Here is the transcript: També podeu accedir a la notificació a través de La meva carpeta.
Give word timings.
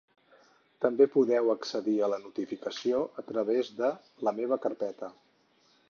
També 0.85 1.05
podeu 1.15 1.51
accedir 1.55 1.93
a 2.01 2.09
la 2.15 2.19
notificació 2.23 3.05
a 3.23 3.27
través 3.31 3.71
de 3.83 3.91
La 4.29 4.35
meva 4.41 4.63
carpeta. 4.67 5.17